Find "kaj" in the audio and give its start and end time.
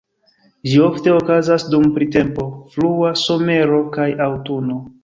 3.99-4.11